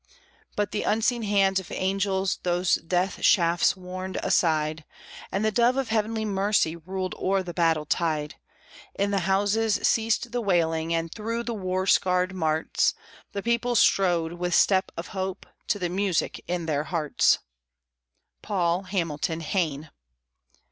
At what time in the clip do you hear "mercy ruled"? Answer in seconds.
6.25-7.13